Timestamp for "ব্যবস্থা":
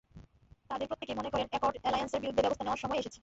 2.43-2.65